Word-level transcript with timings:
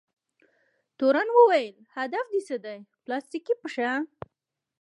تورن 0.97 1.29
وویل: 1.33 1.75
هدف 1.97 2.25
دې 2.33 2.41
څه 2.47 2.55
دی؟ 2.63 2.77
پلاستیکي 3.03 3.53
پښه؟ 3.61 3.91